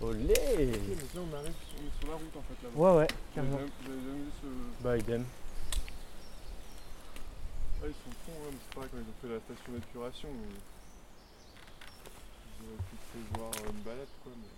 Olé 0.00 0.32
Ok, 0.32 0.88
donc 0.96 1.14
là 1.14 1.20
on 1.20 1.36
arrive 1.36 1.52
sur, 1.68 1.78
sur 2.00 2.08
la 2.08 2.14
route 2.14 2.36
en 2.36 2.42
fait 2.42 2.58
là-bas. 2.64 2.78
Ouais, 2.80 2.96
ouais, 2.98 3.06
Vous 3.10 3.34
carrément. 3.34 3.56
avez 3.56 3.66
jamais 3.86 4.24
vu 4.24 4.30
ce. 4.40 4.82
Bah, 4.82 4.96
idem. 4.96 5.24
Ah, 7.82 7.86
ils 7.86 7.92
sont 7.92 8.16
cons, 8.26 8.32
hein, 8.32 8.50
mais 8.50 8.58
c'est 8.60 8.74
pareil 8.74 8.90
quand 8.92 8.98
ils 8.98 9.08
ont 9.10 9.18
fait 9.20 9.28
la 9.34 9.40
station 9.40 9.72
d'épuration. 9.72 10.28
mais 10.32 10.56
Ils 12.60 12.64
auraient 12.66 12.84
pu 12.88 12.96
prévoir 13.12 13.50
une 13.74 13.82
balade 13.82 14.12
quoi. 14.22 14.32
Mais... 14.36 14.48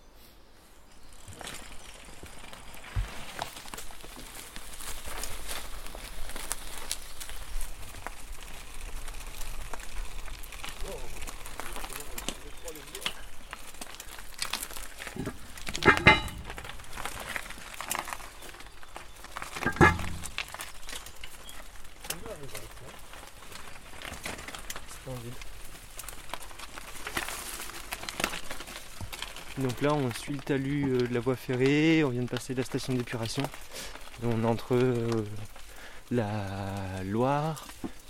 Donc 29.59 29.83
là, 29.83 29.93
on 29.93 30.11
suit 30.15 30.33
le 30.33 30.41
talus 30.41 30.87
euh, 30.89 31.07
de 31.07 31.13
la 31.13 31.21
voie 31.21 31.37
ferrée, 31.37 32.03
on 32.05 32.09
vient 32.09 32.23
de 32.23 32.29
passer 32.29 32.55
la 32.55 32.63
station 32.63 32.95
d'épuration. 32.95 33.43
On 34.23 34.43
est 34.43 34.47
entre 34.47 34.75
euh, 34.75 35.27
la 36.11 37.03
Loire 37.05 37.67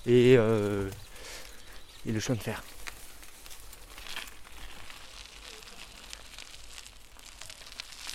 et, 0.07 0.37
euh, 0.39 0.89
et 2.07 2.13
le 2.13 2.21
chemin 2.21 2.37
de 2.37 2.43
fer. 2.43 2.63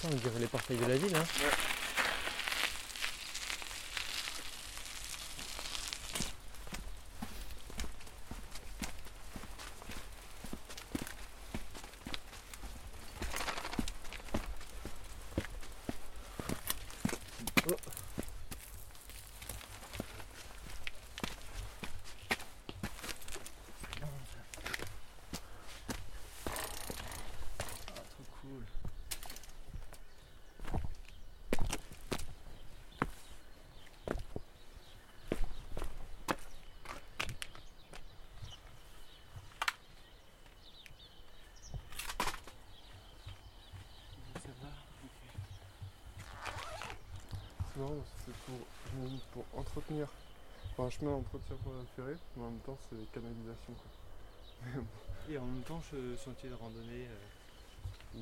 On 0.05 0.15
dirait 0.15 0.39
les 0.39 0.47
portails 0.47 0.77
de 0.77 0.85
la 0.85 0.95
ville. 0.95 1.15
Hein. 1.15 1.25
Ah, 17.69 17.96
C'est 47.77 47.83
marrant, 47.83 47.95
c'est 48.25 48.33
pour, 49.31 49.45
entretenir. 49.59 50.07
Enfin, 50.73 50.85
un 50.85 50.89
chemin 50.89 51.11
d'entretien 51.11 51.55
pour 51.63 51.73
la 51.73 51.83
ferrée, 51.95 52.17
mais 52.35 52.43
en 52.43 52.49
même 52.49 52.59
temps 52.59 52.77
c'est 52.89 53.11
canalisation 53.11 53.73
quoi. 53.73 54.81
Et 55.29 55.37
en 55.37 55.45
même 55.45 55.61
temps, 55.63 55.81
ce 55.91 56.15
sentier 56.15 56.49
de 56.49 56.55
randonnée, 56.55 57.05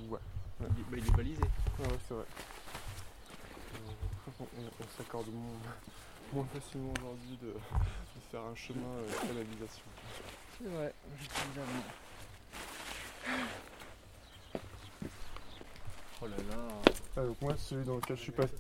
Ouais. 0.10 0.20
il, 0.60 0.66
est, 0.82 0.90
bah, 0.90 0.98
il 0.98 1.08
est 1.08 1.12
balisé. 1.16 1.42
Ah 1.80 1.84
ouais, 1.84 1.98
c'est 2.08 2.14
vrai. 2.16 2.26
Euh, 3.76 4.34
on 4.40 4.44
on- 4.44 4.72
on 4.82 4.98
s'accorde 4.98 5.28
moins, 5.32 5.60
moins 6.34 6.46
facilement 6.54 6.92
aujourd'hui 7.00 7.38
de, 7.42 7.48
de 7.54 8.20
faire 8.32 8.42
un 8.42 8.56
chemin 8.56 8.88
euh, 8.88 9.10
canalisation. 9.28 9.84
C'est 10.58 10.68
vrai, 10.68 10.94
Oh 16.26 16.28
là 16.28 16.56
là. 16.56 16.62
Ah, 17.18 17.22
donc 17.22 17.42
moi, 17.42 17.54
celui 17.58 17.86
dans 17.86 17.96
lequel 17.96 18.18
je 18.18 18.22
suis 18.24 18.32
passé, 18.32 18.54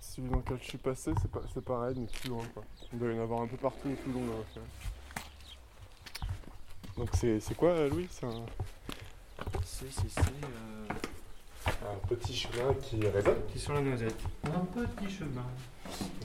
celui 0.00 0.28
dans 0.28 0.36
lequel 0.36 0.58
je 0.60 0.64
suis 0.68 0.78
passé, 0.78 1.12
c'est 1.20 1.30
pas, 1.30 1.40
c'est 1.52 1.64
pareil, 1.64 1.96
mais 1.98 2.06
plus 2.06 2.28
loin 2.28 2.44
quoi. 2.52 2.62
Il 2.92 2.98
doit 2.98 3.12
y 3.12 3.18
en 3.18 3.22
avoir 3.22 3.42
un 3.42 3.46
peu 3.46 3.56
partout 3.56 3.88
et 3.88 3.94
plus 3.94 4.12
long 4.12 4.20
ferrée. 4.52 4.66
Donc 6.96 7.08
c'est, 7.14 7.40
c'est 7.40 7.54
quoi, 7.56 7.70
euh, 7.70 7.88
Louis? 7.90 8.06
C'est 8.10 8.26
un, 8.26 8.44
C'est, 9.64 9.90
c'est, 9.90 10.08
c'est. 10.08 10.20
euh, 10.20 10.92
un 11.66 12.06
petit 12.08 12.34
chemin 12.36 12.72
qui 12.74 13.04
résonne 13.08 13.44
qui 13.48 13.56
est 13.58 13.60
sur 13.60 13.72
la 13.74 13.80
noisette. 13.80 14.20
Un 14.44 14.60
petit 14.66 15.10
chemin. 15.10 15.46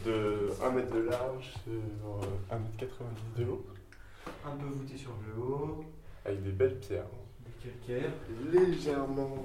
de 0.05 0.49
1 0.63 0.69
mètre 0.71 0.93
de 0.93 0.99
large 0.99 1.53
sur 1.63 2.21
1 2.51 2.59
mètre 2.59 2.77
90 2.77 3.43
de 3.43 3.49
haut, 3.49 3.65
Un 4.45 4.55
peu 4.57 4.65
voûté 4.65 4.97
sur 4.97 5.11
le 5.25 5.41
haut, 5.41 5.83
avec 6.25 6.43
des 6.43 6.51
belles 6.51 6.79
pierres, 6.79 7.05
des 7.63 7.69
calcaires. 7.69 8.11
légèrement. 8.51 9.37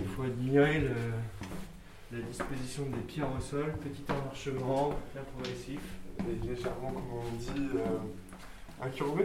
Il 0.00 0.06
faut 0.08 0.22
admirer 0.22 0.80
le- 0.80 2.18
la 2.18 2.22
disposition 2.26 2.84
des 2.84 3.00
pierres 3.00 3.30
au 3.36 3.40
sol, 3.40 3.72
petit 3.82 4.04
emmarchement, 4.10 4.90
bien 5.14 5.22
progressif. 5.34 5.80
et 6.18 6.46
légèrement, 6.46 6.92
comment 6.92 7.22
on 7.26 7.36
dit, 7.36 7.68
euh, 7.74 8.84
incurvé. 8.86 9.24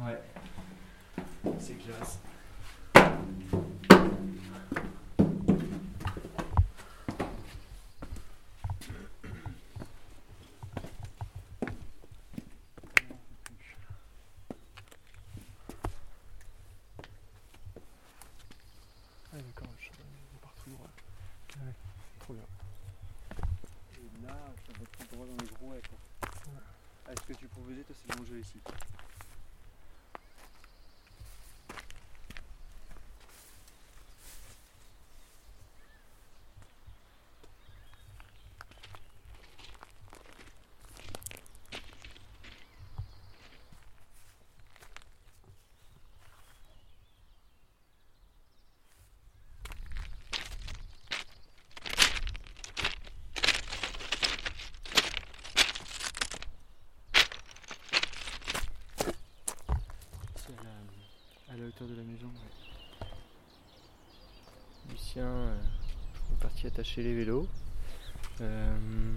Ouais. 0.00 0.20
C'est 1.58 1.74
classe. 1.74 2.20
Ah 19.32 19.36
d'accord, 19.36 19.68
le 19.76 19.82
chemin 19.82 20.08
il 20.32 20.38
part 20.40 20.54
tout 20.64 20.70
droit. 20.70 20.88
Ouais. 21.60 21.72
Trop 22.20 22.34
bien. 22.34 22.42
Et 23.96 24.26
là, 24.26 24.34
ça 24.66 24.72
va 24.72 24.84
tout 24.86 25.14
droit 25.14 25.26
dans 25.26 25.36
les 25.42 25.48
gros 25.50 25.68
quoi. 25.88 26.30
Ah, 27.06 27.12
Est-ce 27.12 27.22
que 27.26 27.32
tu 27.34 27.46
proposais, 27.46 27.82
toi, 27.82 27.94
c'est 27.96 28.16
longer 28.18 28.27
ici 28.38 28.60
C'est 60.48 60.54
à 60.60 60.62
la, 60.62 60.70
à 61.50 61.56
la 61.56 61.66
hauteur 61.66 61.88
de 61.88 61.94
la 61.94 62.02
maison. 62.02 62.30
Lucien 64.90 65.24
euh, 65.24 65.56
est 66.32 66.42
parti 66.42 66.66
attacher 66.66 67.02
les 67.02 67.14
vélos. 67.14 67.46
Euh, 68.40 69.12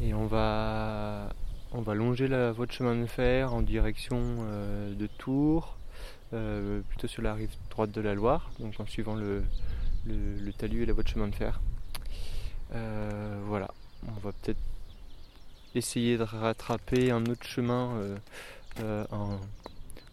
et 0.00 0.14
on 0.14 0.26
va, 0.26 1.28
on 1.72 1.80
va 1.80 1.94
longer 1.94 2.28
la 2.28 2.52
voie 2.52 2.66
de 2.66 2.72
chemin 2.72 2.94
de 2.94 3.06
fer 3.06 3.52
en 3.52 3.62
direction 3.62 4.18
euh, 4.20 4.94
de 4.94 5.06
Tours, 5.06 5.76
euh, 6.32 6.80
plutôt 6.88 7.08
sur 7.08 7.22
la 7.22 7.34
rive 7.34 7.50
droite 7.70 7.90
de 7.90 8.00
la 8.00 8.14
Loire, 8.14 8.50
donc 8.60 8.78
en 8.78 8.86
suivant 8.86 9.14
le, 9.14 9.42
le, 10.06 10.52
talus 10.52 10.82
et 10.82 10.86
la 10.86 10.92
voie 10.92 11.02
de 11.02 11.08
chemin 11.08 11.28
de 11.28 11.34
fer. 11.34 11.60
Voilà, 12.70 13.70
on 14.06 14.20
va 14.20 14.32
peut-être 14.32 14.60
essayer 15.74 16.18
de 16.18 16.22
rattraper 16.22 17.10
un 17.10 17.24
autre 17.26 17.44
chemin, 17.44 18.18
un, 18.80 19.38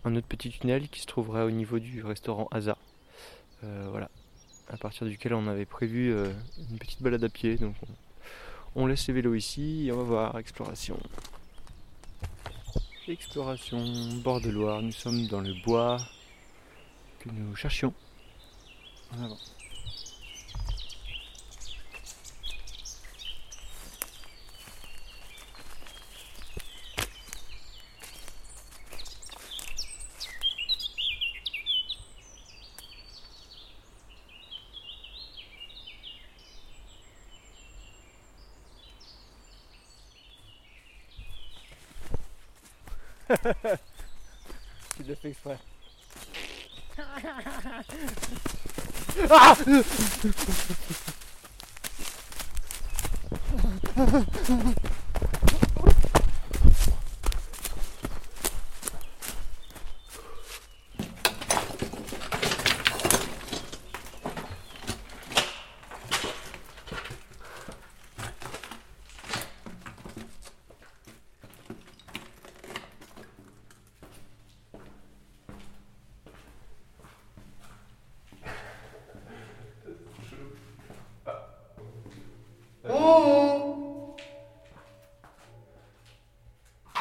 un 0.06 0.16
autre 0.16 0.28
petit 0.28 0.50
tunnel 0.50 0.90
qui 0.90 1.02
se 1.02 1.06
trouverait 1.06 1.44
au 1.44 1.52
niveau 1.52 1.80
du 1.80 2.04
restaurant 2.04 2.48
Asa. 2.52 2.78
Euh, 3.64 3.88
voilà, 3.90 4.10
à 4.70 4.78
partir 4.78 5.08
duquel 5.08 5.34
on 5.34 5.48
avait 5.48 5.66
prévu 5.66 6.12
euh, 6.14 6.32
une 6.70 6.78
petite 6.78 7.02
balade 7.02 7.24
à 7.24 7.30
pied. 7.30 7.56
Donc 7.56 7.76
on, 8.76 8.84
on 8.84 8.88
laisse 8.88 9.08
les 9.08 9.14
vélos 9.14 9.36
ici 9.36 9.88
et 9.88 9.92
on 9.92 9.98
va 9.98 10.04
voir 10.04 10.38
exploration. 10.38 11.00
Exploration, 13.08 13.84
bord 14.24 14.40
de 14.40 14.50
Loire, 14.50 14.82
nous 14.82 14.94
sommes 14.94 15.28
dans 15.28 15.42
le 15.42 15.54
bois 15.66 15.98
que 17.20 17.30
nous 17.30 17.56
cherchions. 17.56 17.94
En 19.12 19.24
avant. 19.24 19.38
Tu 44.95 45.03
l'as 45.03 45.15
fait 45.15 45.30
exprès. 45.30 45.57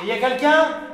Il 0.03 0.09
y 0.09 0.13
a 0.13 0.19
quelqu'un 0.19 0.92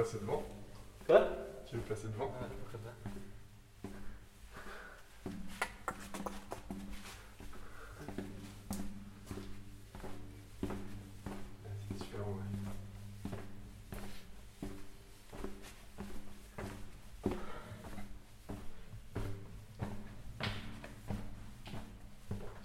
Tu 0.00 0.06
veux 0.06 0.12
passer 0.12 0.18
devant 0.22 0.42
Quoi? 1.06 1.28
Tu 1.68 1.76
veux 1.76 1.82
passer 1.82 2.06
devant 2.08 2.32
Ah, 2.40 2.46
pourquoi 2.48 2.80
pas. 2.80 2.94
C'est 11.90 12.04
super 12.04 12.20
ouais. 12.20 12.34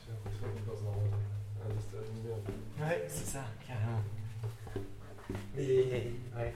J'ai 0.06 0.12
l'impression 0.12 0.48
d'être 0.54 0.66
dans 0.66 0.88
un, 0.90 1.66
un 1.66 1.74
dessin 1.74 1.98
animé 2.00 2.34
un 2.34 2.40
peu. 2.46 2.84
Ouais, 2.84 3.06
c'est 3.08 3.26
ça, 3.26 3.44
carrément. 3.68 4.02
Mais 5.56 5.64
ouais. 6.38 6.54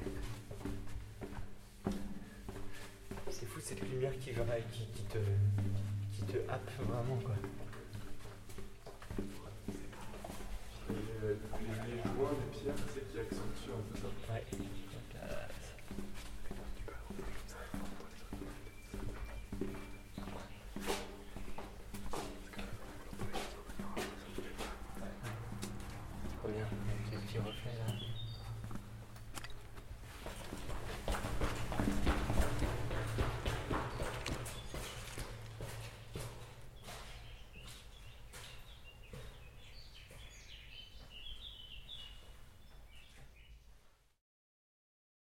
Lumière 3.89 4.11
qui, 4.19 4.31
qui, 4.71 4.85
qui 4.93 5.03
te 5.03 5.17
qui 6.13 6.21
te 6.23 6.37
happe 6.51 6.69
vraiment 6.79 7.19
quoi. 7.23 7.35